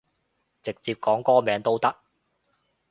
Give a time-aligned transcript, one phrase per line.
[0.63, 1.95] 直接講歌名都得